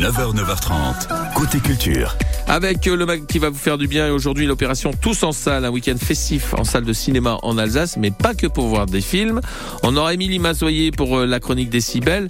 9h, 0.00 0.34
9h30, 0.34 1.34
côté 1.34 1.60
culture. 1.60 2.16
Avec 2.48 2.86
euh, 2.86 2.96
le 2.96 3.04
mag 3.04 3.26
qui 3.26 3.38
va 3.38 3.50
vous 3.50 3.58
faire 3.58 3.76
du 3.76 3.86
bien 3.86 4.08
et 4.08 4.10
aujourd'hui 4.10 4.46
l'opération 4.46 4.92
Tous 4.98 5.22
en 5.24 5.32
salle, 5.32 5.66
un 5.66 5.68
week-end 5.68 5.96
festif 6.02 6.54
en 6.54 6.64
salle 6.64 6.84
de 6.84 6.92
cinéma 6.94 7.36
en 7.42 7.58
Alsace, 7.58 7.98
mais 7.98 8.10
pas 8.10 8.32
que 8.34 8.46
pour 8.46 8.68
voir 8.68 8.86
des 8.86 9.02
films. 9.02 9.42
On 9.82 9.94
aura 9.98 10.14
Émilie 10.14 10.38
Mazoyer 10.38 10.90
pour 10.90 11.18
euh, 11.18 11.26
la 11.26 11.38
chronique 11.38 11.68
des 11.68 11.82
Cybelles. 11.82 12.28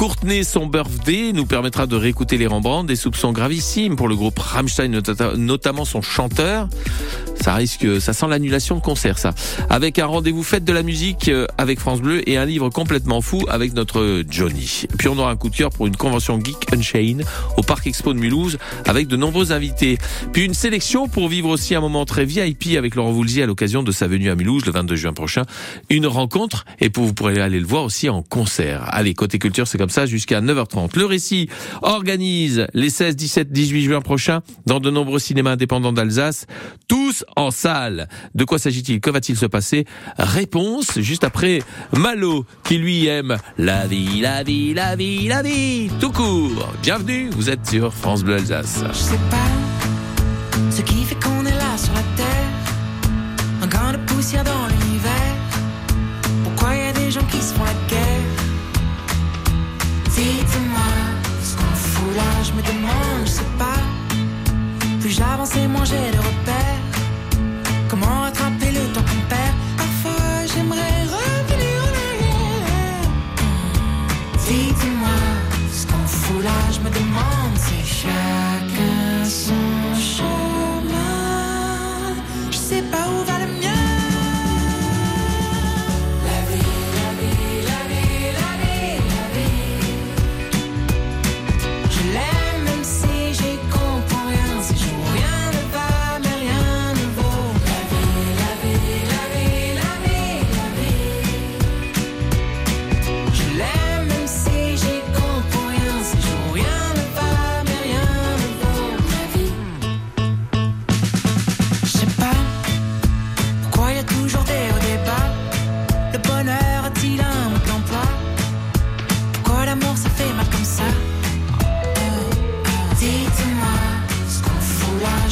Courtenay, 0.00 0.44
son 0.44 0.64
birthday, 0.64 1.34
nous 1.34 1.44
permettra 1.44 1.86
de 1.86 1.94
réécouter 1.94 2.38
les 2.38 2.46
Rembrandt, 2.46 2.88
des 2.88 2.96
soupçons 2.96 3.32
gravissimes 3.32 3.96
pour 3.96 4.08
le 4.08 4.16
groupe 4.16 4.38
Rammstein, 4.38 5.02
notamment 5.36 5.84
son 5.84 6.00
chanteur. 6.00 6.70
Ça 7.42 7.54
risque, 7.54 7.86
ça 8.00 8.12
sent 8.12 8.26
l'annulation 8.28 8.76
de 8.76 8.80
concert, 8.80 9.18
ça. 9.18 9.34
Avec 9.70 9.98
un 9.98 10.06
rendez-vous 10.06 10.42
fête 10.42 10.64
de 10.64 10.72
la 10.74 10.82
musique 10.82 11.28
euh, 11.28 11.46
avec 11.56 11.80
France 11.80 12.02
Bleu 12.02 12.28
et 12.28 12.36
un 12.36 12.44
livre 12.44 12.68
complètement 12.68 13.22
fou 13.22 13.46
avec 13.48 13.72
notre 13.72 14.22
Johnny. 14.28 14.84
Puis 14.98 15.08
on 15.08 15.16
aura 15.18 15.30
un 15.30 15.36
coup 15.36 15.48
de 15.48 15.56
cœur 15.56 15.70
pour 15.70 15.86
une 15.86 15.96
convention 15.96 16.38
Geek 16.38 16.72
Unchained 16.74 17.24
au 17.56 17.62
Parc 17.62 17.86
Expo 17.86 18.12
de 18.12 18.18
Mulhouse 18.18 18.58
avec 18.86 19.06
de 19.08 19.16
nombreux 19.16 19.52
invités. 19.52 19.96
Puis 20.32 20.44
une 20.44 20.52
sélection 20.52 21.08
pour 21.08 21.28
vivre 21.28 21.48
aussi 21.48 21.74
un 21.74 21.80
moment 21.80 22.04
très 22.04 22.26
VIP 22.26 22.76
avec 22.76 22.94
Laurent 22.94 23.12
Voulzy 23.12 23.40
à 23.40 23.46
l'occasion 23.46 23.82
de 23.82 23.92
sa 23.92 24.06
venue 24.06 24.30
à 24.30 24.34
Mulhouse 24.34 24.66
le 24.66 24.72
22 24.72 24.96
juin 24.96 25.12
prochain. 25.14 25.44
Une 25.88 26.06
rencontre 26.06 26.66
et 26.78 26.90
pour 26.90 27.04
vous 27.04 27.14
pourrez 27.14 27.40
aller 27.40 27.60
le 27.60 27.66
voir 27.66 27.84
aussi 27.84 28.10
en 28.10 28.22
concert. 28.22 28.84
Allez, 28.88 29.14
côté 29.14 29.38
culture, 29.38 29.66
c'est 29.66 29.78
comme 29.78 29.89
ça 29.90 30.06
jusqu'à 30.06 30.40
9h30. 30.40 30.98
Le 30.98 31.06
récit 31.06 31.48
organise 31.82 32.66
les 32.74 32.90
16, 32.90 33.16
17, 33.16 33.52
18 33.52 33.82
juin 33.82 34.00
prochains 34.00 34.40
dans 34.66 34.80
de 34.80 34.90
nombreux 34.90 35.18
cinémas 35.18 35.52
indépendants 35.52 35.92
d'Alsace. 35.92 36.46
Tous 36.88 37.24
en 37.36 37.50
salle. 37.50 38.08
De 38.34 38.44
quoi 38.44 38.58
s'agit-il? 38.58 39.00
Que 39.00 39.10
va-t-il 39.10 39.36
se 39.36 39.46
passer? 39.46 39.84
Réponse 40.18 40.98
juste 41.00 41.24
après 41.24 41.62
Malo 41.96 42.44
qui 42.64 42.78
lui 42.78 43.06
aime 43.06 43.36
la 43.58 43.86
vie, 43.86 44.20
la 44.20 44.42
vie, 44.42 44.74
la 44.74 44.96
vie, 44.96 45.28
la 45.28 45.42
vie, 45.42 45.90
tout 46.00 46.12
court. 46.12 46.72
Bienvenue, 46.82 47.30
vous 47.30 47.50
êtes 47.50 47.66
sur 47.66 47.92
France 47.92 48.22
Bleu 48.22 48.34
Alsace. 48.34 48.82
Je 48.92 48.98
sais 48.98 49.20
pas 49.30 49.36
ce 50.70 50.82
qui 50.82 51.04
fait 51.04 51.16
qu'on 51.16 51.44
est 51.44 51.50
là 51.50 51.76
sur 51.76 51.92
la 51.94 52.02
terre, 52.16 52.48
un 53.62 53.66
grain 53.66 53.92
de 53.92 53.98
poussière 53.98 54.44
dans 54.44 54.69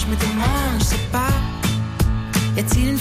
me 0.09 0.17
demande, 0.17 0.79
je 0.79 0.85
sais 0.85 1.09
pas. 1.13 1.29
Y 2.57 2.61
a-t-il 2.61 2.89
une 2.89 2.99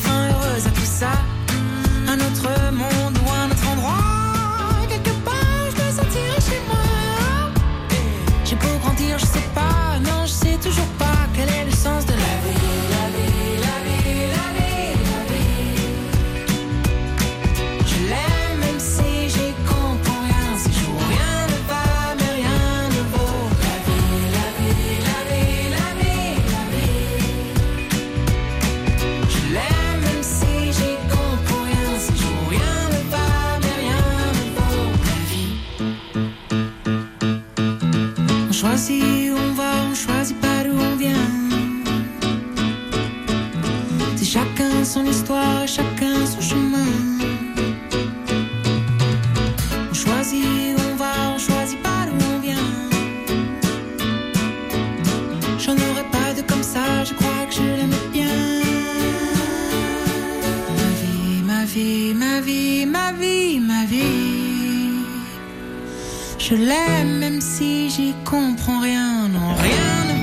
Je 66.49 66.55
l'aime 66.55 67.17
même 67.17 67.41
si 67.41 67.89
j'y 67.89 68.13
comprends 68.23 68.79
rien, 68.79 69.27
non, 69.27 69.53
rien 69.55 70.16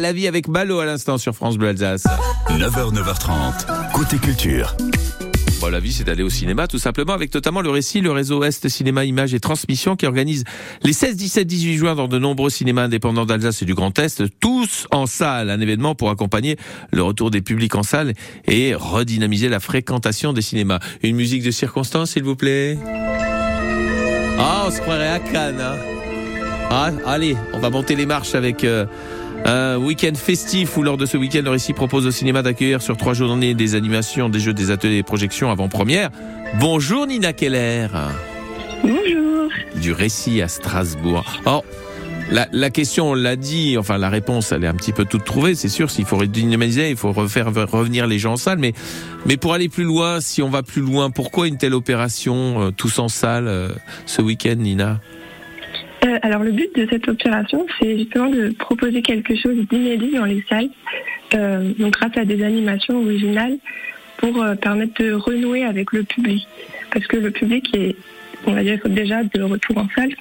la 0.00 0.12
vie 0.12 0.26
avec 0.26 0.48
Malo 0.48 0.80
à 0.80 0.86
l'instant 0.86 1.18
sur 1.18 1.34
France 1.34 1.56
Bleu 1.56 1.68
Alsace. 1.68 2.04
9h, 2.48 2.94
9h30, 2.94 3.92
côté 3.92 4.18
culture. 4.18 4.74
Bon, 5.60 5.68
la 5.68 5.78
vie, 5.78 5.92
c'est 5.92 6.04
d'aller 6.04 6.22
au 6.22 6.30
cinéma, 6.30 6.66
tout 6.66 6.78
simplement, 6.78 7.12
avec 7.12 7.34
notamment 7.34 7.60
le 7.60 7.68
récit, 7.68 8.00
le 8.00 8.10
réseau 8.10 8.42
Est 8.42 8.66
Cinéma 8.70 9.04
Images 9.04 9.34
et 9.34 9.40
Transmission, 9.40 9.94
qui 9.94 10.06
organise 10.06 10.44
les 10.82 10.94
16, 10.94 11.16
17, 11.16 11.46
18 11.46 11.76
juin 11.76 11.94
dans 11.94 12.08
de 12.08 12.18
nombreux 12.18 12.48
cinémas 12.48 12.84
indépendants 12.84 13.26
d'Alsace 13.26 13.60
et 13.60 13.66
du 13.66 13.74
Grand 13.74 13.96
Est, 13.98 14.22
tous 14.40 14.86
en 14.90 15.04
salle. 15.04 15.50
Un 15.50 15.60
événement 15.60 15.94
pour 15.94 16.08
accompagner 16.08 16.56
le 16.92 17.02
retour 17.02 17.30
des 17.30 17.42
publics 17.42 17.74
en 17.74 17.82
salle 17.82 18.14
et 18.46 18.74
redynamiser 18.74 19.50
la 19.50 19.60
fréquentation 19.60 20.32
des 20.32 20.42
cinémas. 20.42 20.78
Une 21.02 21.14
musique 21.14 21.42
de 21.42 21.50
circonstance, 21.50 22.12
s'il 22.12 22.22
vous 22.22 22.36
plaît. 22.36 22.78
Ah, 24.38 24.64
on 24.66 24.70
se 24.70 24.80
croirait 24.80 25.10
à 25.10 25.18
Cannes, 25.18 25.60
hein. 25.60 25.76
Ah, 26.72 26.90
allez, 27.04 27.36
on 27.52 27.58
va 27.58 27.68
monter 27.68 27.96
les 27.96 28.06
marches 28.06 28.36
avec 28.36 28.62
euh, 28.62 28.86
un 29.44 29.76
week-end 29.76 30.14
festif 30.14 30.76
où 30.76 30.82
lors 30.82 30.96
de 30.96 31.06
ce 31.06 31.16
week-end, 31.16 31.42
le 31.44 31.50
récit 31.50 31.72
propose 31.72 32.06
au 32.06 32.10
cinéma 32.10 32.42
d'accueillir 32.42 32.82
sur 32.82 32.96
trois 32.96 33.14
journées 33.14 33.54
des 33.54 33.74
animations, 33.74 34.28
des 34.28 34.40
jeux, 34.40 34.52
des 34.52 34.70
ateliers, 34.70 34.96
des 34.96 35.02
projections 35.02 35.50
avant-première. 35.50 36.10
Bonjour 36.58 37.06
Nina 37.06 37.32
Keller. 37.32 37.88
Bonjour. 38.82 39.48
du 39.80 39.92
récit 39.92 40.40
à 40.42 40.48
Strasbourg. 40.48 41.24
Alors, 41.44 41.64
la, 42.30 42.46
la 42.52 42.70
question, 42.70 43.10
on 43.10 43.14
l'a 43.14 43.34
dit, 43.34 43.76
enfin 43.76 43.98
la 43.98 44.08
réponse, 44.08 44.52
elle 44.52 44.62
est 44.64 44.68
un 44.68 44.74
petit 44.74 44.92
peu 44.92 45.04
toute 45.04 45.24
trouvée, 45.24 45.54
c'est 45.54 45.68
sûr. 45.68 45.90
S'il 45.90 46.04
faut 46.04 46.16
redynamiser, 46.16 46.90
il 46.90 46.96
faut 46.96 47.12
refaire 47.12 47.52
revenir 47.52 48.06
les 48.06 48.18
gens 48.18 48.34
en 48.34 48.36
salle. 48.36 48.58
Mais, 48.58 48.72
mais 49.26 49.36
pour 49.36 49.52
aller 49.52 49.68
plus 49.68 49.84
loin, 49.84 50.20
si 50.20 50.40
on 50.42 50.48
va 50.48 50.62
plus 50.62 50.80
loin, 50.82 51.10
pourquoi 51.10 51.48
une 51.48 51.56
telle 51.56 51.74
opération, 51.74 52.62
euh, 52.62 52.70
tous 52.70 52.98
en 53.00 53.08
salle, 53.08 53.48
euh, 53.48 53.70
ce 54.06 54.22
week-end, 54.22 54.56
Nina? 54.56 55.00
Euh, 56.04 56.18
alors 56.22 56.42
le 56.42 56.52
but 56.52 56.74
de 56.76 56.86
cette 56.90 57.08
opération, 57.08 57.66
c'est 57.78 57.98
justement 57.98 58.30
de 58.30 58.50
proposer 58.58 59.02
quelque 59.02 59.36
chose 59.36 59.56
d'inédit 59.70 60.12
dans 60.12 60.24
les 60.24 60.42
salles, 60.48 60.70
euh, 61.34 61.72
donc 61.78 61.92
grâce 61.92 62.16
à 62.16 62.24
des 62.24 62.42
animations 62.42 63.02
originales 63.02 63.58
pour 64.16 64.42
euh, 64.42 64.54
permettre 64.54 65.02
de 65.02 65.12
renouer 65.12 65.64
avec 65.64 65.92
le 65.92 66.02
public. 66.04 66.46
Parce 66.92 67.06
que 67.06 67.16
le 67.16 67.30
public 67.30 67.74
est, 67.74 67.96
on 68.46 68.52
va 68.52 68.62
dire, 68.62 68.78
déjà 68.86 69.22
de 69.22 69.42
retour 69.42 69.78
en 69.78 69.88
salle, 69.94 70.14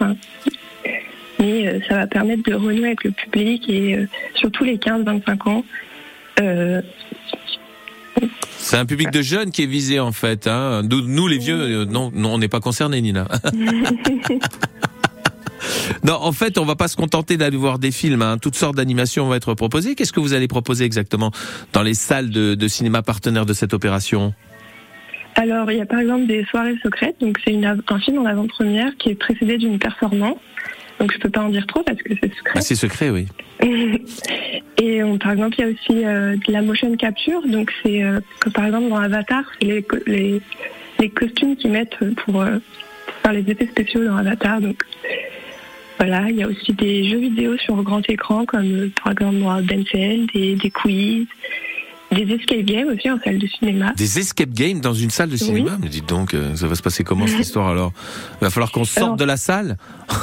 mais 1.39 1.67
euh, 1.67 1.79
ça 1.87 1.95
va 1.95 2.07
permettre 2.07 2.43
de 2.43 2.53
renouer 2.53 2.87
avec 2.87 3.03
le 3.03 3.11
public 3.11 3.69
et 3.69 3.95
euh, 3.95 4.07
surtout 4.35 4.63
les 4.63 4.77
15-25 4.77 5.49
ans. 5.49 5.65
Euh, 6.41 6.81
C'est 8.57 8.77
un 8.77 8.85
public 8.85 9.11
de 9.11 9.21
jeunes 9.21 9.51
qui 9.51 9.63
est 9.63 9.67
visé 9.67 9.99
en 9.99 10.11
fait. 10.11 10.47
Hein. 10.47 10.83
Nous, 10.89 11.01
nous, 11.01 11.27
les 11.27 11.37
vieux, 11.37 11.85
non, 11.85 12.11
non, 12.13 12.33
on 12.33 12.37
n'est 12.37 12.49
pas 12.49 12.59
concernés, 12.59 13.01
Nina. 13.01 13.27
non, 16.03 16.13
en 16.21 16.31
fait, 16.31 16.57
on 16.57 16.65
va 16.65 16.75
pas 16.75 16.87
se 16.87 16.95
contenter 16.95 17.37
d'aller 17.37 17.57
voir 17.57 17.79
des 17.79 17.91
films. 17.91 18.21
Hein. 18.21 18.37
Toutes 18.37 18.55
sortes 18.55 18.75
d'animations 18.75 19.25
vont 19.27 19.33
être 19.35 19.53
proposées. 19.53 19.95
Qu'est-ce 19.95 20.13
que 20.13 20.19
vous 20.19 20.33
allez 20.33 20.47
proposer 20.47 20.85
exactement 20.85 21.31
dans 21.73 21.83
les 21.83 21.93
salles 21.93 22.29
de, 22.29 22.55
de 22.55 22.67
cinéma 22.67 23.01
partenaires 23.01 23.45
de 23.45 23.53
cette 23.53 23.73
opération? 23.73 24.33
Alors, 25.35 25.71
il 25.71 25.77
y 25.77 25.81
a 25.81 25.85
par 25.85 25.99
exemple 25.99 26.25
des 26.27 26.43
soirées 26.45 26.75
secrètes. 26.83 27.15
Donc, 27.21 27.37
c'est 27.45 27.55
un 27.65 27.99
film 27.99 28.19
en 28.19 28.25
avant-première 28.25 28.95
qui 28.97 29.09
est 29.09 29.15
précédé 29.15 29.57
d'une 29.57 29.79
performance. 29.79 30.37
Donc, 30.99 31.13
je 31.13 31.17
peux 31.19 31.29
pas 31.29 31.41
en 31.41 31.49
dire 31.49 31.65
trop 31.65 31.81
parce 31.83 32.01
que 32.01 32.13
c'est 32.21 32.33
secret. 32.35 32.53
ah, 32.55 32.61
C'est 32.61 32.75
secret, 32.75 33.09
oui. 33.09 33.27
Et 34.81 35.03
on- 35.03 35.17
par 35.17 35.31
exemple, 35.31 35.55
il 35.57 35.61
y 35.61 35.63
a 35.63 35.67
aussi 35.71 36.05
euh, 36.05 36.35
de 36.45 36.51
la 36.51 36.61
motion 36.61 36.93
capture. 36.97 37.41
Donc, 37.47 37.71
c'est 37.83 38.03
euh, 38.03 38.19
que 38.41 38.49
par 38.49 38.65
exemple 38.65 38.89
dans 38.89 38.97
Avatar, 38.97 39.43
c'est 39.61 39.67
les, 39.67 39.83
co- 39.83 39.97
les, 40.07 40.41
les 40.99 41.09
costumes 41.09 41.55
qu'ils 41.55 41.71
mettent 41.71 41.97
pour, 42.25 42.41
euh, 42.41 42.57
pour 43.05 43.13
faire 43.23 43.33
les 43.33 43.49
effets 43.49 43.67
spéciaux 43.67 44.03
dans 44.03 44.17
Avatar. 44.17 44.59
Donc, 44.59 44.83
voilà, 45.99 46.29
il 46.29 46.37
y 46.37 46.43
a 46.43 46.47
aussi 46.47 46.73
des 46.73 47.09
jeux 47.09 47.19
vidéo 47.19 47.57
sur 47.57 47.75
grand 47.83 48.07
écran 48.09 48.45
comme 48.45 48.65
euh, 48.65 48.91
par 49.03 49.11
exemple 49.11 49.37
Denzel, 49.65 50.27
des, 50.33 50.55
des 50.55 50.71
quiz, 50.71 51.27
des 52.11 52.33
escape 52.33 52.61
games 52.63 52.87
aussi 52.87 53.09
en 53.09 53.19
salle 53.19 53.37
de 53.37 53.47
cinéma. 53.47 53.93
Des 53.95 54.17
escape 54.19 54.49
games 54.49 54.79
dans 54.79 54.93
une 54.93 55.09
salle 55.11 55.29
de 55.29 55.37
cinéma? 55.37 55.77
Mais 55.81 55.89
dites 55.89 56.07
donc, 56.09 56.33
euh, 56.33 56.55
ça 56.55 56.67
va 56.67 56.75
se 56.75 56.81
passer 56.81 57.03
comment 57.03 57.27
cette 57.27 57.39
histoire 57.47 57.67
alors? 57.67 57.91
Il 58.41 58.45
va 58.45 58.49
falloir 58.49 58.71
qu'on 58.71 58.85
sorte 58.85 59.03
Alors- 59.05 59.17
de 59.17 59.25
la 59.25 59.37
salle? 59.37 59.77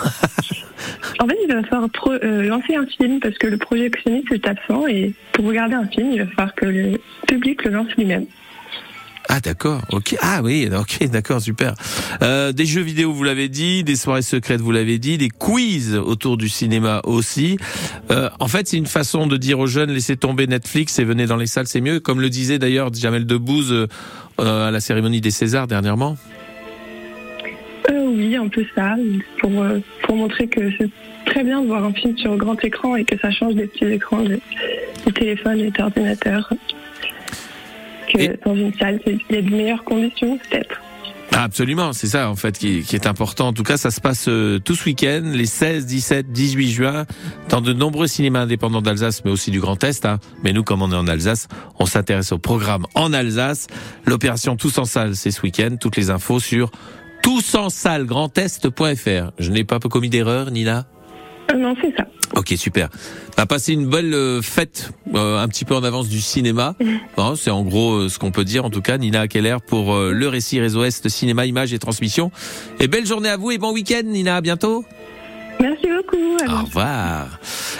En 1.18 1.26
fait, 1.26 1.36
il 1.48 1.52
va 1.52 1.62
falloir 1.64 1.88
pro- 1.90 2.12
euh, 2.12 2.42
lancer 2.42 2.76
un 2.76 2.86
film 2.86 3.20
parce 3.20 3.36
que 3.38 3.46
le 3.46 3.56
projectionniste 3.56 4.30
est 4.32 4.46
absent 4.46 4.86
et 4.86 5.14
pour 5.32 5.46
regarder 5.46 5.74
un 5.74 5.86
film, 5.86 6.12
il 6.12 6.18
va 6.22 6.26
falloir 6.26 6.54
que 6.54 6.66
le 6.66 7.00
public 7.26 7.64
le 7.64 7.70
lance 7.70 7.88
lui-même. 7.96 8.26
Ah 9.28 9.40
d'accord, 9.40 9.82
ok. 9.90 10.16
Ah 10.20 10.40
oui, 10.42 10.68
ok, 10.78 11.08
d'accord, 11.10 11.40
super. 11.40 11.74
Euh, 12.22 12.52
des 12.52 12.66
jeux 12.66 12.82
vidéo, 12.82 13.12
vous 13.12 13.24
l'avez 13.24 13.48
dit, 13.48 13.84
des 13.84 13.96
soirées 13.96 14.22
secrètes, 14.22 14.60
vous 14.60 14.72
l'avez 14.72 14.98
dit, 14.98 15.18
des 15.18 15.28
quiz 15.28 15.94
autour 15.96 16.36
du 16.36 16.48
cinéma 16.48 17.00
aussi. 17.04 17.58
Euh, 18.10 18.30
en 18.40 18.48
fait, 18.48 18.68
c'est 18.68 18.76
une 18.76 18.86
façon 18.86 19.26
de 19.26 19.36
dire 19.36 19.58
aux 19.58 19.66
jeunes 19.66 19.90
laissez 19.90 20.16
tomber 20.16 20.46
Netflix 20.46 20.98
et 20.98 21.04
venez 21.04 21.26
dans 21.26 21.36
les 21.36 21.46
salles, 21.46 21.66
c'est 21.66 21.80
mieux. 21.80 22.00
Comme 22.00 22.20
le 22.20 22.30
disait 22.30 22.58
d'ailleurs 22.58 22.92
Jamel 22.92 23.26
Debbouze 23.26 23.72
euh, 23.72 24.68
à 24.68 24.70
la 24.70 24.80
cérémonie 24.80 25.20
des 25.20 25.30
Césars 25.30 25.66
dernièrement. 25.66 26.16
Euh, 27.90 28.06
oui, 28.08 28.36
un 28.36 28.48
peu 28.48 28.64
ça, 28.74 28.96
pour, 29.38 29.62
euh, 29.62 29.78
pour 30.02 30.16
montrer 30.16 30.46
que 30.46 30.60
c'est 30.78 30.90
très 31.24 31.42
bien 31.42 31.62
de 31.62 31.66
voir 31.66 31.84
un 31.84 31.92
film 31.92 32.16
sur 32.18 32.36
grand 32.36 32.62
écran 32.64 32.96
et 32.96 33.04
que 33.04 33.18
ça 33.18 33.30
change 33.30 33.54
des 33.54 33.66
petits 33.66 33.86
écrans 33.86 34.22
de, 34.22 34.38
de 35.06 35.10
téléphone 35.10 35.60
et 35.60 35.70
d'ordinateur. 35.70 36.52
Que 38.12 38.18
Et- 38.20 38.38
dans 38.44 38.54
une 38.54 38.72
salle, 38.74 39.00
il 39.06 39.18
y 39.30 39.36
a 39.38 39.42
de 39.42 39.50
meilleures 39.50 39.84
conditions 39.84 40.38
peut-être. 40.50 40.80
Absolument, 41.32 41.92
c'est 41.92 42.06
ça 42.06 42.30
en 42.30 42.36
fait 42.36 42.56
qui, 42.56 42.82
qui 42.82 42.94
est 42.96 43.06
important. 43.06 43.48
En 43.48 43.52
tout 43.52 43.62
cas, 43.64 43.76
ça 43.76 43.90
se 43.90 44.00
passe 44.00 44.26
euh, 44.28 44.58
tout 44.58 44.74
ce 44.74 44.86
week-end, 44.86 45.20
les 45.34 45.44
16, 45.44 45.84
17, 45.84 46.32
18 46.32 46.70
juin, 46.70 47.04
dans 47.50 47.60
de 47.60 47.74
nombreux 47.74 48.06
cinémas 48.06 48.40
indépendants 48.40 48.80
d'Alsace, 48.80 49.22
mais 49.24 49.30
aussi 49.30 49.50
du 49.50 49.60
Grand 49.60 49.82
Est. 49.84 50.06
Hein. 50.06 50.18
Mais 50.44 50.54
nous, 50.54 50.62
comme 50.62 50.80
on 50.82 50.90
est 50.90 50.94
en 50.96 51.06
Alsace, 51.08 51.48
on 51.78 51.84
s'intéresse 51.84 52.32
au 52.32 52.38
programme 52.38 52.86
en 52.94 53.12
Alsace. 53.12 53.66
L'opération 54.06 54.56
Tous 54.56 54.78
en 54.78 54.86
salle, 54.86 55.14
c'est 55.14 55.30
ce 55.30 55.42
week-end. 55.42 55.76
Toutes 55.78 55.96
les 55.96 56.08
infos 56.08 56.40
sur 56.40 56.70
tousenssallegrandest.fr. 57.22 59.32
Je 59.38 59.50
n'ai 59.50 59.64
pas 59.64 59.78
commis 59.80 60.08
d'erreur, 60.08 60.50
Nina? 60.50 60.86
Non, 61.54 61.74
c'est 61.80 61.94
ça. 61.96 62.04
Ok, 62.34 62.54
super. 62.56 62.88
Bah, 63.36 63.46
passez 63.46 63.72
une 63.72 63.86
belle 63.86 64.12
euh, 64.12 64.42
fête, 64.42 64.90
euh, 65.14 65.38
un 65.38 65.48
petit 65.48 65.64
peu 65.64 65.74
en 65.74 65.84
avance 65.84 66.08
du 66.08 66.20
cinéma. 66.20 66.74
Hein, 67.18 67.32
c'est 67.34 67.50
en 67.50 67.62
gros 67.62 67.92
euh, 67.94 68.08
ce 68.10 68.18
qu'on 68.18 68.30
peut 68.30 68.44
dire, 68.44 68.66
en 68.66 68.70
tout 68.70 68.82
cas. 68.82 68.98
Nina 68.98 69.26
Keller 69.26 69.56
pour 69.66 69.94
euh, 69.94 70.12
le 70.12 70.28
récit 70.28 70.60
Réseau 70.60 70.84
Est, 70.84 71.08
cinéma, 71.08 71.46
images 71.46 71.72
et 71.72 71.78
transmission. 71.78 72.30
Et 72.78 72.88
belle 72.88 73.06
journée 73.06 73.30
à 73.30 73.38
vous 73.38 73.52
et 73.52 73.58
bon 73.58 73.72
week-end, 73.72 74.02
Nina. 74.04 74.36
À 74.36 74.40
bientôt. 74.42 74.84
Merci 75.60 75.86
beaucoup. 75.88 76.36
Au 76.48 76.64
revoir. 76.64 77.28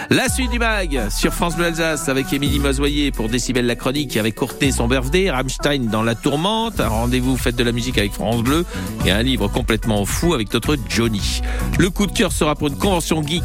La 0.09 0.29
suite 0.29 0.51
du 0.51 0.59
mag 0.59 1.09
sur 1.09 1.33
France 1.33 1.55
Bleu 1.55 1.65
Alsace 1.65 2.07
avec 2.09 2.31
Émilie 2.31 2.59
Mazoyer 2.59 3.11
pour 3.11 3.29
Décibel 3.29 3.65
la 3.65 3.75
chronique 3.75 4.15
avec 4.17 4.35
Courtenay 4.35 4.71
son 4.71 4.87
birthday, 4.87 5.29
Rammstein 5.29 5.87
dans 5.89 6.03
la 6.03 6.15
tourmente, 6.15 6.79
un 6.79 6.87
rendez-vous 6.87 7.35
fête 7.37 7.55
de 7.55 7.63
la 7.63 7.71
musique 7.71 7.97
avec 7.97 8.13
France 8.13 8.41
Bleu 8.41 8.65
et 9.05 9.11
un 9.11 9.21
livre 9.21 9.47
complètement 9.47 10.05
fou 10.05 10.33
avec 10.33 10.53
notre 10.53 10.77
Johnny. 10.89 11.41
Le 11.77 11.89
coup 11.89 12.05
de 12.07 12.11
cœur 12.11 12.31
sera 12.31 12.55
pour 12.55 12.69
une 12.69 12.77
convention 12.77 13.21
geek 13.21 13.43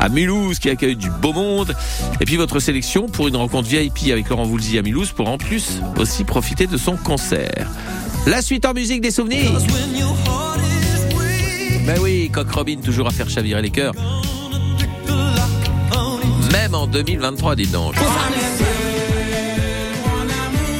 à 0.00 0.08
Mulhouse 0.08 0.58
qui 0.58 0.68
accueille 0.68 0.96
du 0.96 1.10
beau 1.10 1.32
monde 1.32 1.74
et 2.20 2.24
puis 2.24 2.36
votre 2.36 2.58
sélection 2.58 3.06
pour 3.06 3.28
une 3.28 3.36
rencontre 3.36 3.68
VIP 3.68 4.10
avec 4.10 4.28
Laurent 4.28 4.44
Voulzy 4.44 4.78
à 4.78 4.82
Mulhouse 4.82 5.12
pour 5.12 5.28
en 5.28 5.38
plus 5.38 5.80
aussi 5.96 6.24
profiter 6.24 6.66
de 6.66 6.76
son 6.76 6.96
concert. 6.96 7.68
La 8.26 8.42
suite 8.42 8.66
en 8.66 8.74
musique 8.74 9.00
des 9.00 9.10
souvenirs. 9.10 9.50
Ben 11.86 11.98
oui, 12.00 12.30
Coq 12.32 12.50
Robin 12.52 12.76
toujours 12.76 13.06
à 13.06 13.10
faire 13.10 13.28
chavirer 13.28 13.62
les 13.62 13.70
cœurs. 13.70 13.94
Même 16.52 16.74
en 16.74 16.86
2023, 16.86 17.56
dis 17.56 17.66
donc. 17.66 17.94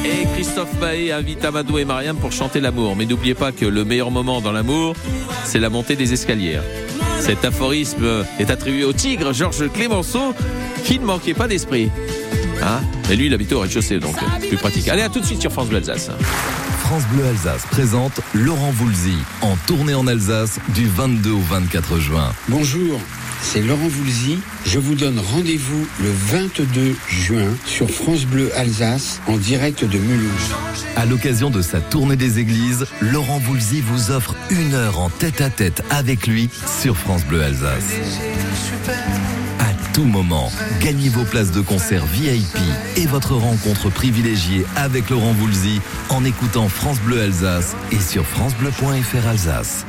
Et 0.05 0.25
Christophe 0.33 0.79
Maé 0.79 1.11
invite 1.11 1.43
Amadou 1.45 1.77
et 1.77 1.85
Mariam 1.85 2.17
pour 2.17 2.31
chanter 2.31 2.59
l'amour. 2.59 2.95
Mais 2.95 3.05
n'oubliez 3.05 3.35
pas 3.35 3.51
que 3.51 3.65
le 3.65 3.85
meilleur 3.85 4.11
moment 4.11 4.41
dans 4.41 4.51
l'amour, 4.51 4.95
c'est 5.45 5.59
la 5.59 5.69
montée 5.69 5.95
des 5.95 6.13
escaliers. 6.13 6.59
Cet 7.19 7.45
aphorisme 7.45 8.25
est 8.39 8.49
attribué 8.49 8.83
au 8.83 8.93
tigre 8.93 9.33
Georges 9.33 9.69
Clémenceau, 9.71 10.33
qui 10.83 10.99
ne 10.99 11.05
manquait 11.05 11.33
pas 11.33 11.47
d'esprit. 11.47 11.91
Hein? 12.63 12.81
Lui, 13.15 13.27
il 13.27 13.33
habitait 13.33 13.53
au 13.53 13.59
rez-de-chaussée, 13.59 13.99
donc 13.99 14.15
euh, 14.17 14.47
plus 14.47 14.57
pratique. 14.57 14.87
Allez, 14.87 15.01
à 15.01 15.09
tout 15.09 15.19
de 15.19 15.25
suite 15.25 15.41
sur 15.41 15.51
France 15.51 15.67
Bleu 15.67 15.77
Alsace. 15.77 16.09
France 16.91 17.07
Bleu 17.13 17.25
Alsace 17.25 17.65
présente 17.67 18.19
Laurent 18.33 18.71
Voulzy 18.71 19.15
en 19.41 19.55
tournée 19.65 19.93
en 19.93 20.07
Alsace 20.07 20.59
du 20.75 20.87
22 20.87 21.31
au 21.31 21.39
24 21.39 21.99
juin. 21.99 22.33
Bonjour, 22.49 22.99
c'est 23.41 23.61
Laurent 23.61 23.87
Voulzy. 23.87 24.39
Je 24.65 24.77
vous 24.77 24.95
donne 24.95 25.17
rendez-vous 25.17 25.87
le 26.01 26.11
22 26.11 26.93
juin 27.07 27.47
sur 27.65 27.89
France 27.89 28.25
Bleu 28.25 28.51
Alsace 28.57 29.21
en 29.27 29.37
direct 29.37 29.85
de 29.85 29.97
Mulhouse. 29.97 30.53
À 30.97 31.05
l'occasion 31.05 31.49
de 31.49 31.61
sa 31.61 31.79
tournée 31.79 32.17
des 32.17 32.39
églises, 32.39 32.85
Laurent 32.99 33.39
Voulzy 33.39 33.79
vous 33.79 34.11
offre 34.11 34.35
une 34.49 34.73
heure 34.73 34.99
en 34.99 35.07
tête-à-tête 35.09 35.83
avec 35.91 36.27
lui 36.27 36.49
sur 36.81 36.97
France 36.97 37.23
Bleu 37.23 37.41
Alsace. 37.41 37.85
À 39.91 39.93
tout 39.93 40.05
moment, 40.05 40.49
gagnez 40.79 41.09
vos 41.09 41.25
places 41.25 41.51
de 41.51 41.59
concert 41.59 42.05
VIP 42.05 42.57
et 42.95 43.05
votre 43.07 43.33
rencontre 43.33 43.89
privilégiée 43.89 44.65
avec 44.77 45.09
Laurent 45.09 45.33
Voulzy 45.33 45.81
en 46.09 46.23
écoutant 46.23 46.69
France 46.69 47.01
Bleu 47.01 47.19
Alsace 47.19 47.75
et 47.91 47.99
sur 47.99 48.25
francebleu.fr 48.25 49.27
Alsace. 49.27 49.85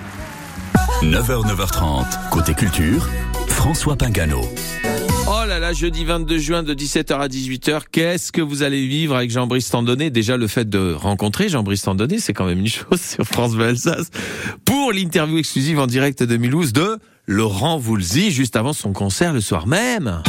9h, 1.02 1.46
9h30, 1.46 2.30
côté 2.30 2.52
culture, 2.54 3.08
François 3.46 3.94
Pingano. 3.94 4.40
Oh 5.28 5.46
là 5.46 5.60
là, 5.60 5.72
jeudi 5.72 6.04
22 6.04 6.36
juin 6.36 6.64
de 6.64 6.74
17h 6.74 7.20
à 7.20 7.28
18h, 7.28 7.82
qu'est-ce 7.92 8.32
que 8.32 8.42
vous 8.42 8.64
allez 8.64 8.88
vivre 8.88 9.14
avec 9.14 9.30
Jean-Brice 9.30 9.70
Tandonnet? 9.70 10.10
Déjà, 10.10 10.36
le 10.36 10.48
fait 10.48 10.68
de 10.68 10.94
rencontrer 10.94 11.48
Jean-Brice 11.48 11.82
Tandonnet, 11.82 12.18
c'est 12.18 12.32
quand 12.32 12.46
même 12.46 12.58
une 12.58 12.66
chose 12.66 13.00
sur 13.00 13.24
France 13.24 13.54
Bleu 13.54 13.66
Alsace. 13.66 14.10
Pour 14.64 14.92
l'interview 14.92 15.38
exclusive 15.38 15.78
en 15.78 15.86
direct 15.86 16.24
de 16.24 16.36
Mulhouse 16.36 16.72
de 16.72 16.98
Laurent 17.26 17.78
Voulzy, 17.78 18.32
juste 18.32 18.56
avant 18.56 18.72
son 18.72 18.92
concert 18.92 19.32
le 19.32 19.40
soir 19.40 19.66
même. 19.66 20.22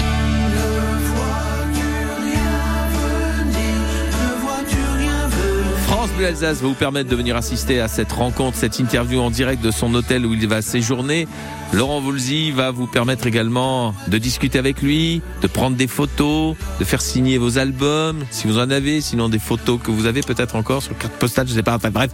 France 6.24 6.32
Bleu 6.32 6.39
Bleu 6.39 6.46
Alsace 6.46 6.62
va 6.62 6.68
vous 6.70 6.74
permettre 6.74 7.10
de 7.10 7.15
venir 7.18 7.36
assister 7.36 7.82
à 7.82 7.89
cette 7.89 8.12
rencontre, 8.12 8.58
cette 8.58 8.80
interview 8.80 9.20
en 9.20 9.30
direct 9.30 9.62
de 9.62 9.72
son 9.72 9.94
hôtel 9.94 10.25
où 10.25 10.34
il 10.34 10.48
va 10.48 10.62
séjourner. 10.62 11.27
Laurent 11.74 12.00
Voulzy 12.00 12.51
va 12.51 12.72
vous 12.72 12.88
permettre 12.88 13.27
également 13.27 13.94
de 14.08 14.18
discuter 14.18 14.58
avec 14.58 14.82
lui, 14.82 15.22
de 15.42 15.48
prendre 15.48 15.75
des 15.75 15.88
photos, 15.88 16.56
de 16.80 16.86
faire 16.86 17.01
signer 17.01 17.38
vos 17.38 17.58
albums, 17.58 18.24
si 18.32 18.48
vous 18.48 18.58
en 18.58 18.70
avez, 18.70 19.01
sinon 19.01 19.27
des 19.27 19.39
photos 19.39 19.80
que 19.84 19.92
vous 19.92 20.06
avez 20.06 20.22
peut-être 20.22 20.56
encore 20.56 20.82
sur 20.82 20.98
carte 20.98 21.13
postale, 21.13 21.48
je 21.48 21.53
sais 21.53 21.63
pas, 21.63 21.75
enfin 21.75 21.89
bref. 21.89 22.12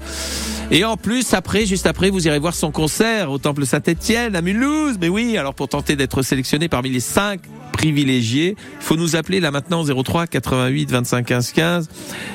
Et 0.72 0.86
en 0.86 0.98
plus, 0.98 1.34
après, 1.34 1.66
juste 1.66 1.86
après, 1.86 2.10
vous 2.10 2.26
irez 2.28 2.40
voir 2.40 2.54
son 2.54 2.72
concert 2.72 3.32
au 3.32 3.38
Temple 3.38 3.66
Saint-Étienne 3.66 4.36
à 4.36 4.42
Mulhouse. 4.42 4.98
Mais 5.00 5.10
oui, 5.10 5.38
alors 5.38 5.54
pour 5.54 5.68
tenter 5.68 5.96
d'être 5.96 6.22
sélectionné 6.22 6.68
parmi 6.68 6.90
les 6.90 7.00
cinq 7.00 7.42
privilégiés, 7.74 8.56
il 8.80 8.84
faut 8.84 8.96
nous 8.96 9.16
appeler 9.16 9.40
là 9.40 9.52
maintenant 9.52 9.84
03 9.84 10.28
88 10.28 10.92
25 10.92 11.26
15 11.26 11.52
15. 11.52 11.90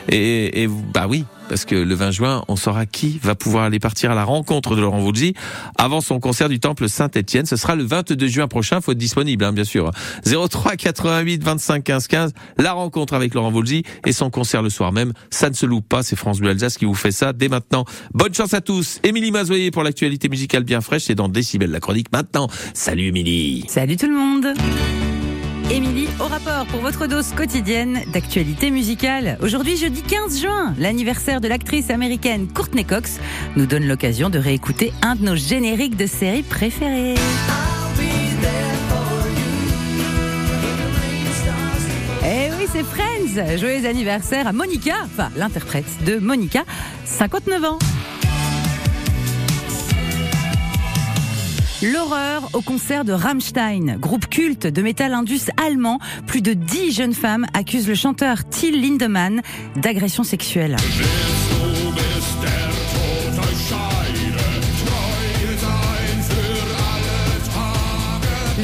Et, 0.09 0.62
et 0.62 0.69
bah 0.69 1.07
oui, 1.09 1.25
parce 1.54 1.66
que 1.66 1.76
le 1.76 1.94
20 1.94 2.11
juin, 2.11 2.44
on 2.49 2.56
saura 2.56 2.84
qui 2.84 3.20
va 3.23 3.37
pouvoir 3.37 3.62
aller 3.62 3.78
partir 3.78 4.11
à 4.11 4.16
la 4.16 4.25
rencontre 4.25 4.75
de 4.75 4.80
Laurent 4.80 4.99
Voulzy 4.99 5.34
avant 5.78 6.00
son 6.00 6.18
concert 6.18 6.49
du 6.49 6.58
Temple 6.58 6.88
Saint-Étienne. 6.88 7.46
Ce 7.46 7.54
sera 7.54 7.76
le 7.76 7.84
22 7.84 8.26
juin 8.26 8.49
prochain, 8.49 8.80
faut 8.80 8.90
être 8.90 8.99
disponible, 8.99 9.44
hein, 9.44 9.52
bien 9.52 9.62
sûr. 9.62 9.92
03 10.25 10.75
88 10.75 11.44
25 11.44 11.84
15 11.84 12.08
15, 12.08 12.32
la 12.58 12.73
rencontre 12.73 13.14
avec 13.14 13.34
Laurent 13.34 13.52
Voulzy 13.52 13.84
et 14.04 14.11
son 14.11 14.30
concert 14.30 14.62
le 14.62 14.68
soir 14.68 14.90
même. 14.90 15.12
Ça 15.30 15.49
ne 15.49 15.54
se 15.54 15.64
loupe 15.64 15.88
pas, 15.88 16.02
c'est 16.02 16.16
France 16.16 16.40
Bleu 16.40 16.50
Alsace 16.50 16.76
qui 16.76 16.87
vous 16.87 16.94
fait 16.94 17.12
ça 17.12 17.32
dès 17.32 17.49
maintenant. 17.49 17.84
Bonne 18.12 18.34
chance 18.34 18.52
à 18.52 18.61
tous. 18.61 18.99
Émilie 19.04 19.30
Mazoyer 19.30 19.70
pour 19.70 19.84
l'actualité 19.84 20.28
musicale 20.28 20.64
bien 20.64 20.80
fraîche, 20.80 21.04
c'est 21.04 21.14
dans 21.14 21.28
Décibel 21.28 21.70
la 21.70 21.78
chronique 21.78 22.11
maintenant. 22.11 22.49
Salut 22.73 23.06
Émilie. 23.06 23.64
Salut 23.68 23.96
tout 23.96 24.08
le 24.08 24.16
monde 24.16 25.13
Émilie, 25.71 26.09
au 26.21 26.25
rapport 26.25 26.66
pour 26.66 26.80
votre 26.80 27.06
dose 27.06 27.33
quotidienne 27.33 28.00
d'actualité 28.12 28.71
musicale. 28.71 29.38
Aujourd'hui, 29.40 29.76
jeudi 29.76 30.02
15 30.02 30.40
juin, 30.40 30.75
l'anniversaire 30.78 31.40
de 31.40 31.49
l'actrice 31.49 31.90
américaine 31.90 32.49
Courtney 32.49 32.85
Cox 32.85 33.18
nous 33.56 33.66
donne 33.66 33.87
l'occasion 33.87 34.28
de 34.28 34.38
réécouter 34.38 34.92
un 35.02 35.16
de 35.16 35.23
nos 35.25 35.37
génériques 35.37 35.97
de 35.97 36.06
série 36.06 36.42
préférés. 36.42 37.14
Eh 42.26 42.50
oui, 42.59 42.66
c'est 42.71 42.85
Friends. 42.85 43.59
Joyeux 43.59 43.87
anniversaire 43.87 44.47
à 44.47 44.52
Monica, 44.52 44.94
enfin 45.04 45.30
l'interprète 45.37 46.04
de 46.04 46.18
Monica, 46.18 46.64
59 47.06 47.64
ans. 47.64 47.78
L'horreur 51.93 52.49
au 52.55 52.62
concert 52.62 53.05
de 53.05 53.12
Rammstein, 53.12 53.99
groupe 53.99 54.29
culte 54.29 54.67
de 54.67 54.81
métal 54.81 55.12
indus 55.12 55.50
allemand. 55.62 55.99
Plus 56.26 56.41
de 56.41 56.55
10 56.55 56.93
jeunes 56.93 57.12
femmes 57.12 57.45
accusent 57.53 57.88
le 57.88 57.95
chanteur 57.95 58.49
Till 58.49 58.81
Lindemann 58.81 59.43
d'agression 59.76 60.25
sexuelle. 60.25 60.76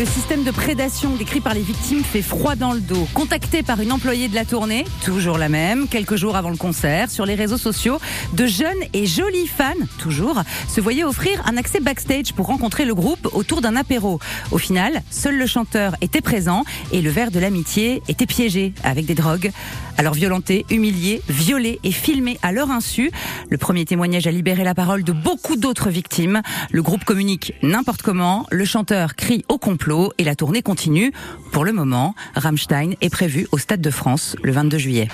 Le 0.01 0.07
système 0.07 0.45
de 0.45 0.51
prédation 0.51 1.15
décrit 1.15 1.43
par 1.43 1.53
les 1.53 1.61
victimes 1.61 2.03
fait 2.03 2.23
froid 2.23 2.55
dans 2.55 2.73
le 2.73 2.81
dos. 2.81 3.07
Contacté 3.13 3.63
par 3.63 3.83
une 3.83 3.93
employée 3.93 4.29
de 4.29 4.35
la 4.35 4.47
tournée, 4.47 4.87
toujours 5.05 5.37
la 5.37 5.51
même, 5.51 5.89
quelques 5.89 6.17
jours 6.17 6.37
avant 6.37 6.49
le 6.49 6.57
concert, 6.57 7.11
sur 7.11 7.27
les 7.27 7.35
réseaux 7.35 7.59
sociaux, 7.59 7.99
de 8.33 8.47
jeunes 8.47 8.83
et 8.95 9.05
jolis 9.05 9.47
fans, 9.47 9.75
toujours, 9.99 10.43
se 10.69 10.81
voyaient 10.81 11.05
offrir 11.05 11.43
un 11.45 11.59
accès 11.59 11.81
backstage 11.81 12.33
pour 12.33 12.47
rencontrer 12.47 12.87
le 12.87 12.95
groupe 12.95 13.29
autour 13.35 13.61
d'un 13.61 13.77
apéro. 13.77 14.21
Au 14.53 14.57
final, 14.57 15.03
seul 15.11 15.37
le 15.37 15.45
chanteur 15.45 15.95
était 16.01 16.23
présent 16.23 16.65
et 16.93 17.03
le 17.03 17.11
verre 17.11 17.31
de 17.31 17.39
l'amitié 17.39 18.03
était 18.09 18.25
piégé 18.25 18.73
avec 18.83 19.05
des 19.05 19.15
drogues. 19.15 19.53
Alors 19.99 20.15
violenté, 20.15 20.65
humilié, 20.71 21.21
violé 21.29 21.79
et 21.85 21.93
filmé 21.93 22.39
à 22.41 22.53
leur 22.53 22.71
insu, 22.71 23.11
le 23.51 23.59
premier 23.59 23.85
témoignage 23.85 24.27
a 24.27 24.31
libéré 24.31 24.65
la 24.65 24.75
parole 24.75 25.05
de 25.05 25.13
beaucoup 25.13 25.57
d'autres 25.57 25.91
victimes. 25.91 26.41
Le 26.71 26.81
groupe 26.81 27.05
communique 27.05 27.53
n'importe 27.63 28.01
comment, 28.01 28.47
le 28.51 28.65
chanteur 28.65 29.15
crie 29.15 29.45
au 29.51 29.59
complot 29.59 29.90
et 30.19 30.25
la 30.25 30.37
tournée 30.37 30.63
continue. 30.63 31.13
Pour 31.51 31.65
le 31.65 31.73
moment, 31.73 32.15
Rammstein 32.37 32.95
est 33.01 33.11
prévu 33.11 33.49
au 33.51 33.59
Stade 33.59 33.81
de 33.81 33.91
France 33.91 34.37
le 34.43 34.53
22 34.53 34.79
juillet. 34.79 35.09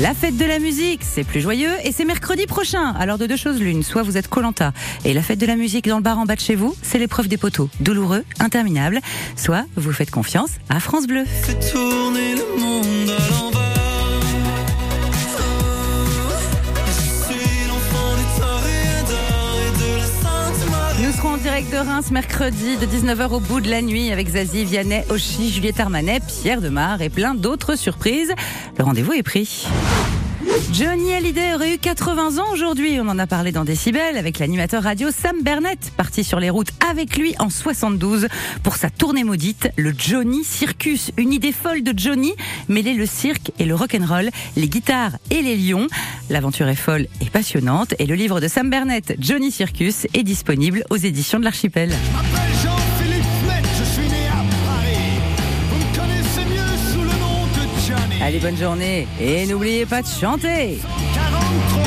La 0.00 0.12
fête 0.12 0.36
de 0.36 0.44
la 0.44 0.58
musique, 0.58 1.00
c'est 1.02 1.24
plus 1.24 1.40
joyeux 1.40 1.72
et 1.82 1.92
c'est 1.92 2.04
mercredi 2.04 2.46
prochain. 2.46 2.94
Alors 2.98 3.16
de 3.16 3.26
deux 3.26 3.36
choses 3.36 3.60
l'une, 3.60 3.82
soit 3.82 4.02
vous 4.02 4.16
êtes 4.16 4.28
Colanta 4.28 4.72
et 5.04 5.14
la 5.14 5.22
fête 5.22 5.38
de 5.38 5.46
la 5.46 5.56
musique 5.56 5.88
dans 5.88 5.96
le 5.96 6.02
bar 6.02 6.18
en 6.18 6.24
bas 6.24 6.34
de 6.34 6.40
chez 6.40 6.56
vous, 6.56 6.74
c'est 6.82 6.98
l'épreuve 6.98 7.28
des 7.28 7.38
poteaux, 7.38 7.70
douloureux, 7.80 8.24
interminable, 8.38 9.00
soit 9.36 9.64
vous 9.76 9.92
faites 9.92 10.10
confiance 10.10 10.50
à 10.68 10.80
France 10.80 11.06
Bleu. 11.06 11.24
Direct 21.54 21.72
de 21.72 21.88
Reims 21.88 22.10
mercredi 22.10 22.76
de 22.78 22.84
19h 22.84 23.30
au 23.30 23.38
bout 23.38 23.60
de 23.60 23.70
la 23.70 23.80
nuit 23.80 24.10
avec 24.10 24.30
Zazie, 24.30 24.64
Vianney, 24.64 25.04
Oshi, 25.08 25.52
Juliette 25.52 25.78
Armanet, 25.78 26.18
Pierre 26.26 26.60
Demar 26.60 27.00
et 27.00 27.10
plein 27.10 27.36
d'autres 27.36 27.76
surprises. 27.76 28.32
Le 28.76 28.82
rendez-vous 28.82 29.12
est 29.12 29.22
pris. 29.22 29.64
Johnny 30.72 31.12
Hallyday 31.12 31.54
aurait 31.54 31.74
eu 31.74 31.78
80 31.78 32.38
ans 32.38 32.52
aujourd'hui. 32.52 32.98
On 33.00 33.08
en 33.08 33.18
a 33.18 33.26
parlé 33.26 33.50
dans 33.50 33.64
Décibel 33.64 34.16
avec 34.16 34.38
l'animateur 34.38 34.82
radio 34.82 35.08
Sam 35.10 35.42
Bernett, 35.42 35.92
parti 35.96 36.22
sur 36.22 36.38
les 36.38 36.50
routes 36.50 36.70
avec 36.88 37.16
lui 37.16 37.34
en 37.38 37.50
72 37.50 38.28
pour 38.62 38.76
sa 38.76 38.90
tournée 38.90 39.24
maudite, 39.24 39.70
le 39.76 39.92
Johnny 39.96 40.44
Circus. 40.44 41.10
Une 41.16 41.32
idée 41.32 41.52
folle 41.52 41.82
de 41.82 41.92
Johnny, 41.96 42.34
mêler 42.68 42.94
le 42.94 43.06
cirque 43.06 43.50
et 43.58 43.64
le 43.64 43.74
rock'n'roll, 43.74 44.30
les 44.56 44.68
guitares 44.68 45.16
et 45.30 45.42
les 45.42 45.56
lions. 45.56 45.88
L'aventure 46.30 46.68
est 46.68 46.76
folle 46.76 47.06
et 47.20 47.30
passionnante 47.30 47.94
et 47.98 48.06
le 48.06 48.14
livre 48.14 48.40
de 48.40 48.46
Sam 48.46 48.70
Bernett, 48.70 49.16
Johnny 49.18 49.50
Circus, 49.50 50.06
est 50.14 50.22
disponible 50.22 50.84
aux 50.90 50.96
éditions 50.96 51.40
de 51.40 51.44
l'Archipel. 51.44 51.90
Allez, 58.26 58.38
bonne 58.38 58.56
journée 58.56 59.06
et 59.20 59.44
n'oubliez 59.44 59.84
pas 59.84 60.00
de 60.00 60.06
chanter 60.06 60.78
43, 61.12 61.84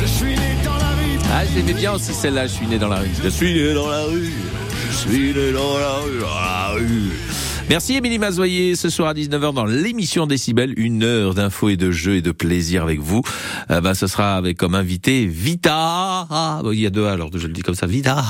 je 0.00 0.04
suis 0.04 0.34
né 0.34 0.56
dans 0.64 0.72
la 0.72 0.88
rue. 0.88 1.18
Ah, 1.32 1.44
je 1.44 1.54
l'aimais 1.54 1.72
bien 1.72 1.92
aussi 1.92 2.12
celle-là, 2.12 2.48
je 2.48 2.52
suis 2.52 2.66
né 2.66 2.80
dans 2.80 2.88
la 2.88 2.96
rue. 2.96 3.10
Je 3.22 3.28
suis 3.28 3.54
né 3.54 3.72
dans 3.72 3.88
la 3.88 4.02
rue, 4.06 4.34
je 4.90 4.96
suis 4.96 5.32
né 5.32 5.52
dans 5.52 5.78
la 5.78 5.92
rue, 5.98 6.18
dans 6.18 6.34
la 6.34 6.70
rue. 6.74 7.12
Merci 7.68 7.94
Émilie 7.96 8.20
Mazoyer, 8.20 8.76
ce 8.76 8.88
soir 8.90 9.08
à 9.08 9.14
19h 9.14 9.52
dans 9.52 9.64
l'émission 9.64 10.28
Décibel, 10.28 10.72
une 10.76 11.02
heure 11.02 11.34
d'infos 11.34 11.68
et 11.68 11.76
de 11.76 11.90
jeux 11.90 12.14
et 12.14 12.22
de 12.22 12.30
plaisir 12.30 12.84
avec 12.84 13.00
vous. 13.00 13.22
Euh, 13.72 13.80
bah, 13.80 13.96
ce 13.96 14.06
sera 14.06 14.36
avec 14.36 14.56
comme 14.56 14.76
invité 14.76 15.26
Vita, 15.26 16.28
ah, 16.30 16.60
bon, 16.62 16.70
il 16.70 16.78
y 16.78 16.86
a 16.86 16.90
deux 16.90 17.06
A, 17.06 17.12
alors 17.12 17.28
je 17.34 17.44
le 17.44 17.52
dis 17.52 17.62
comme 17.62 17.74
ça, 17.74 17.88
Vita, 17.88 18.22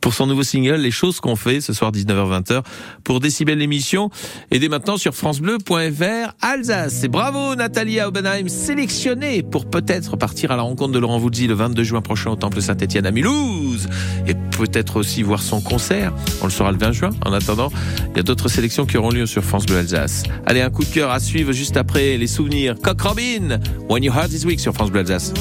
pour 0.00 0.14
son 0.14 0.26
nouveau 0.26 0.42
single, 0.42 0.76
Les 0.76 0.90
choses 0.90 1.20
qu'on 1.20 1.36
fait, 1.36 1.60
ce 1.60 1.74
soir 1.74 1.92
19h-20h, 1.92 2.62
pour 3.04 3.20
Décibel 3.20 3.58
l'émission, 3.58 4.08
et 4.50 4.58
dès 4.58 4.70
maintenant 4.70 4.96
sur 4.96 5.14
francebleu.fr 5.14 6.32
Alsace. 6.40 7.04
Et 7.04 7.08
bravo 7.08 7.56
Nathalie 7.56 8.00
Aubenheim, 8.00 8.48
sélectionnée 8.48 9.42
pour 9.42 9.68
peut-être 9.68 10.16
partir 10.16 10.50
à 10.50 10.56
la 10.56 10.62
rencontre 10.62 10.92
de 10.92 10.98
Laurent 10.98 11.18
Voulzy 11.18 11.46
le 11.46 11.52
22 11.52 11.84
juin 11.84 12.00
prochain 12.00 12.30
au 12.30 12.36
Temple 12.36 12.62
Saint-Étienne 12.62 13.04
à 13.04 13.10
Mulhouse, 13.10 13.86
et 14.26 14.32
peut-être 14.34 14.96
aussi 14.96 15.22
voir 15.22 15.42
son 15.42 15.60
concert, 15.60 16.14
on 16.40 16.46
le 16.46 16.50
saura 16.50 16.72
le 16.72 16.78
20 16.78 16.92
juin. 16.92 17.10
En 17.26 17.34
attendant, 17.34 17.70
il 18.12 18.16
y 18.16 18.20
a 18.20 18.22
d'autres 18.22 18.48
sélections 18.48 18.77
qui 18.86 18.96
auront 18.96 19.10
lieu 19.10 19.26
sur 19.26 19.44
France 19.44 19.66
Bleu 19.66 19.78
Alsace. 19.78 20.22
Allez, 20.46 20.60
un 20.60 20.70
coup 20.70 20.84
de 20.84 20.88
cœur 20.88 21.10
à 21.10 21.20
suivre 21.20 21.52
juste 21.52 21.76
après 21.76 22.16
les 22.16 22.26
souvenirs. 22.26 22.74
Coq 22.82 23.00
Robin, 23.00 23.58
When 23.88 24.02
You 24.02 24.12
Heard 24.12 24.30
This 24.30 24.44
Week 24.44 24.60
sur 24.60 24.72
France 24.72 24.90
Bleu 24.90 25.00
Alsace. 25.00 25.32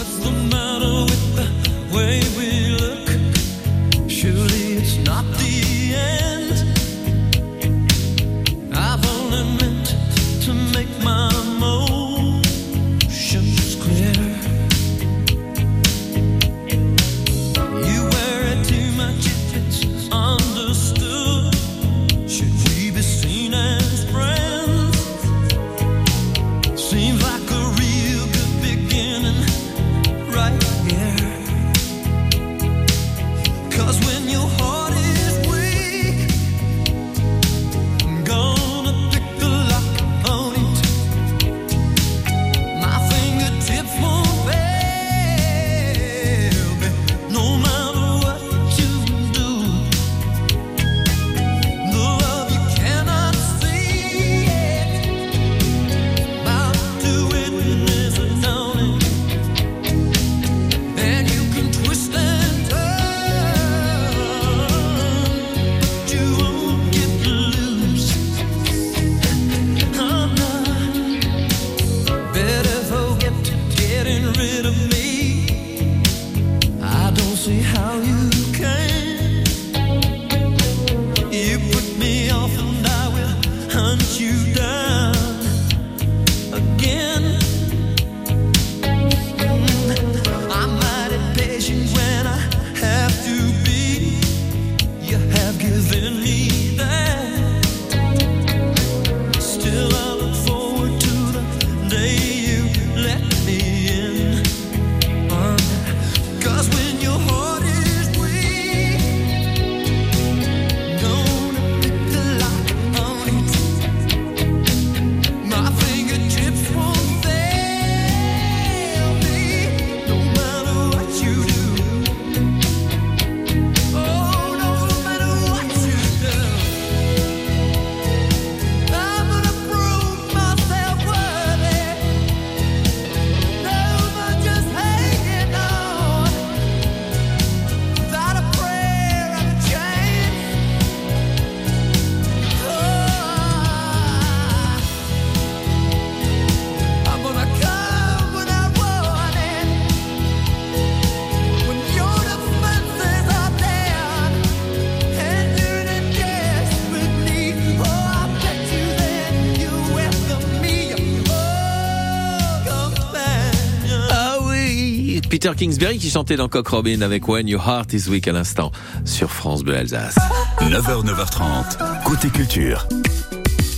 Peter 165.40 165.52
Kingsbury 165.56 166.00
qui 166.00 166.10
chantait 166.10 166.36
dans 166.36 166.50
Cock 166.50 166.68
Robin 166.70 167.02
avec 167.02 167.28
When 167.28 167.48
Your 167.48 167.62
Heart 167.64 167.94
Is 167.94 168.10
Weak 168.10 168.28
à 168.28 168.32
l'instant 168.32 168.72
sur 169.06 169.30
France 169.30 169.64
Bleu 169.64 169.76
Alsace. 169.76 170.16
9h, 170.62 171.06
9h30, 171.06 172.04
côté 172.04 172.30
culture. 172.30 172.88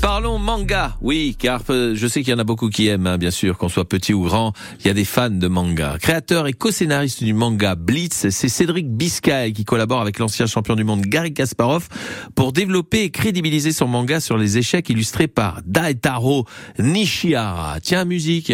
Parlons 0.02 0.40
manga, 0.40 0.96
oui, 1.02 1.36
car 1.38 1.62
euh, 1.70 1.96
je 1.96 2.08
sais 2.08 2.24
qu'il 2.24 2.32
y 2.32 2.34
en 2.34 2.40
a 2.40 2.46
beaucoup 2.46 2.70
qui 2.70 2.88
aiment, 2.88 3.08
hein, 3.08 3.18
bien 3.18 3.30
sûr, 3.30 3.58
qu'on 3.58 3.68
soit 3.68 3.84
petit 3.84 4.14
ou 4.14 4.24
grand, 4.24 4.54
il 4.80 4.88
y 4.88 4.90
a 4.90 4.94
des 4.94 5.04
fans 5.04 5.30
de 5.30 5.48
manga. 5.50 5.98
Créateur 6.00 6.48
et 6.48 6.54
co-scénariste 6.54 7.26
du 7.26 7.34
manga 7.34 7.76
Blitz, 7.76 8.30
c'est 8.30 8.48
Cédric 8.48 8.90
Biscay 8.90 9.52
qui 9.52 9.66
collabore 9.66 10.00
avec 10.00 10.18
l'ancien 10.20 10.46
champion 10.46 10.78
du 10.78 10.86
monde 10.86 11.02
Gary 11.02 11.34
Kasparov 11.34 11.90
pour 12.36 12.54
développer 12.54 13.04
et 13.04 13.10
crédibiliser 13.10 13.74
son 13.74 13.88
manga 13.88 14.22
sur 14.22 14.38
les 14.38 14.58
échecs 14.58 14.90
illustrés 14.90 15.28
par 15.28 15.60
Daetaro 15.66 16.46
Nishihara. 16.80 17.82
Tiens, 17.82 18.06
musique. 18.06 18.54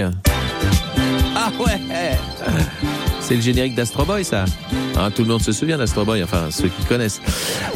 Ah 1.36 1.52
ouais 1.60 1.80
C'est 3.28 3.34
le 3.34 3.42
générique 3.42 3.74
d'Astro 3.74 4.06
Boy, 4.06 4.24
ça 4.24 4.46
Hein, 4.98 5.12
tout 5.12 5.24
le 5.24 5.28
monde 5.28 5.42
se 5.42 5.52
souvient 5.52 5.78
d'Astro 5.78 6.06
Boy, 6.06 6.24
enfin 6.24 6.52
ceux 6.52 6.70
qui 6.70 6.86
connaissent. 6.86 7.22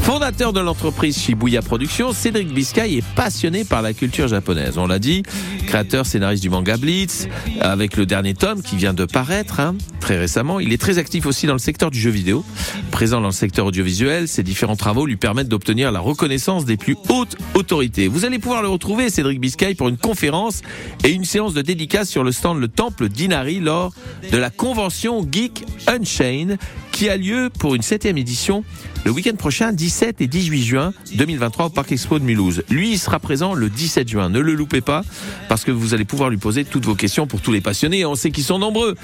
Fondateur 0.01 0.53
de 0.53 0.61
l'entreprise 0.61 1.17
Shibuya 1.17 1.61
Productions, 1.61 2.13
Cédric 2.13 2.53
Biscay 2.53 2.93
est 2.93 3.05
passionné 3.13 3.65
par 3.65 3.81
la 3.81 3.93
culture 3.93 4.27
japonaise. 4.29 4.77
On 4.77 4.87
l'a 4.87 4.99
dit, 4.99 5.23
créateur, 5.67 6.05
scénariste 6.05 6.41
du 6.41 6.49
manga 6.49 6.77
Blitz, 6.77 7.27
avec 7.59 7.97
le 7.97 8.05
dernier 8.05 8.35
tome 8.35 8.61
qui 8.61 8.77
vient 8.77 8.93
de 8.93 9.03
paraître 9.03 9.59
hein, 9.59 9.75
très 9.99 10.17
récemment. 10.17 10.61
Il 10.61 10.71
est 10.71 10.77
très 10.77 10.97
actif 10.97 11.25
aussi 11.25 11.45
dans 11.45 11.53
le 11.53 11.59
secteur 11.59 11.91
du 11.91 11.99
jeu 11.99 12.09
vidéo. 12.09 12.45
Présent 12.91 13.19
dans 13.19 13.27
le 13.27 13.33
secteur 13.33 13.65
audiovisuel, 13.65 14.27
ses 14.27 14.43
différents 14.43 14.77
travaux 14.77 15.05
lui 15.05 15.17
permettent 15.17 15.49
d'obtenir 15.49 15.91
la 15.91 15.99
reconnaissance 15.99 16.63
des 16.63 16.77
plus 16.77 16.95
hautes 17.09 17.35
autorités. 17.53 18.07
Vous 18.07 18.23
allez 18.23 18.39
pouvoir 18.39 18.61
le 18.61 18.69
retrouver, 18.69 19.09
Cédric 19.09 19.41
Biscay, 19.41 19.75
pour 19.75 19.89
une 19.89 19.97
conférence 19.97 20.61
et 21.03 21.09
une 21.11 21.25
séance 21.25 21.53
de 21.53 21.61
dédicace 21.61 22.09
sur 22.09 22.23
le 22.23 22.31
stand 22.31 22.59
Le 22.59 22.69
Temple 22.69 23.09
d'Inari 23.09 23.59
lors 23.59 23.93
de 24.31 24.37
la 24.37 24.49
convention 24.49 25.27
Geek 25.29 25.65
Unchained 25.87 26.57
qui 26.99 27.07
a 27.07 27.15
lieu 27.15 27.49
pour 27.57 27.75
une 27.75 27.81
septième 27.81 28.17
édition 28.17 28.65
le 29.05 29.11
week-end 29.11 29.35
prochain, 29.35 29.71
17 29.71 30.21
et 30.21 30.27
18 30.27 30.63
juin 30.63 30.93
2023 31.15 31.67
au 31.67 31.69
Parc 31.69 31.91
Expo 31.91 32.19
de 32.19 32.23
Mulhouse. 32.23 32.63
Lui, 32.69 32.91
il 32.91 32.99
sera 32.99 33.19
présent 33.19 33.53
le 33.53 33.69
17 33.69 34.07
juin. 34.07 34.29
Ne 34.29 34.39
le 34.39 34.53
loupez 34.53 34.81
pas 34.81 35.03
parce 35.47 35.63
que 35.63 35.71
vous 35.71 35.93
allez 35.93 36.05
pouvoir 36.05 36.29
lui 36.29 36.37
poser 36.37 36.65
toutes 36.65 36.85
vos 36.85 36.95
questions 36.95 37.25
pour 37.25 37.41
tous 37.41 37.51
les 37.51 37.61
passionnés. 37.61 37.99
Et 37.99 38.05
on 38.05 38.15
sait 38.15 38.31
qu'ils 38.31 38.43
sont 38.43 38.59
nombreux. 38.59 38.95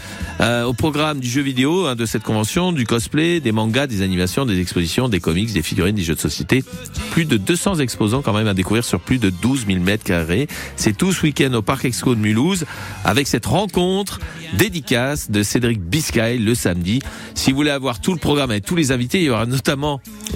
Euh, 0.41 0.63
au 0.63 0.73
programme 0.73 1.19
du 1.19 1.29
jeu 1.29 1.41
vidéo 1.41 1.85
hein, 1.85 1.95
de 1.95 2.05
cette 2.05 2.23
convention, 2.23 2.71
du 2.71 2.85
cosplay, 2.85 3.39
des 3.39 3.51
mangas, 3.51 3.87
des 3.87 4.01
animations, 4.01 4.45
des 4.45 4.59
expositions, 4.59 5.07
des 5.07 5.19
comics, 5.19 5.51
des 5.53 5.61
figurines, 5.61 5.95
des 5.95 6.03
jeux 6.03 6.15
de 6.15 6.19
société. 6.19 6.63
Plus 7.11 7.25
de 7.25 7.37
200 7.37 7.79
exposants 7.79 8.21
quand 8.21 8.33
même 8.33 8.47
à 8.47 8.53
découvrir 8.53 8.83
sur 8.83 8.99
plus 8.99 9.17
de 9.17 9.29
12 9.29 9.65
000 9.67 9.79
mètres 9.79 10.03
carrés. 10.03 10.47
C'est 10.75 10.95
tout 10.95 11.13
ce 11.13 11.23
week-end 11.23 11.53
au 11.53 11.61
Parc 11.61 11.85
Expo 11.85 12.15
de 12.15 12.19
Mulhouse 12.19 12.65
avec 13.05 13.27
cette 13.27 13.45
rencontre 13.45 14.19
dédicace 14.57 15.31
de 15.31 15.41
Cédric 15.41 15.79
Biscay 15.79 16.37
le 16.37 16.53
samedi. 16.53 17.01
Si 17.33 17.51
vous 17.51 17.57
voulez 17.57 17.71
avoir 17.71 18.01
tout 18.01 18.13
le 18.13 18.19
programme 18.19 18.51
avec 18.51 18.65
tous 18.65 18.75
les 18.75 18.91
invités, 18.91 19.19
il 19.19 19.25
y 19.25 19.29
aura 19.29 19.45
notamment 19.45 19.84